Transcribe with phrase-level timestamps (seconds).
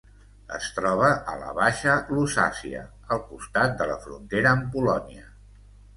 [0.55, 2.81] Es troba a la Baixa Lusàcia,
[3.17, 5.29] al costat de la frontera amb Polònia.